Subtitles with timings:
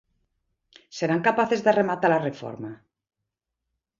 [0.97, 2.71] Serán capaces de rematar a reforma?